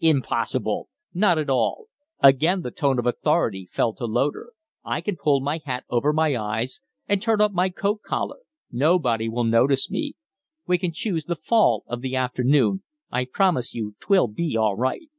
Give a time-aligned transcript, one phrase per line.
[0.00, 1.86] "Impossible!" "Not at all!"
[2.20, 4.50] Again the tone of authority fell to Loder.
[4.84, 8.38] "I can pull my hat over my eyes and turn up my coat collar.
[8.72, 10.14] Nobody will notice me.
[10.66, 12.82] We can choose the fall of the afternoon.
[13.12, 15.10] I promise you 'twill be all right."